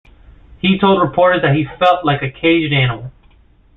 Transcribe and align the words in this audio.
He 0.59 0.79
told 0.79 0.99
reporters 0.99 1.43
that 1.43 1.53
he 1.55 1.67
felt 1.77 2.03
like 2.03 2.23
a 2.23 2.31
caged 2.31 2.73
animal. 2.73 3.11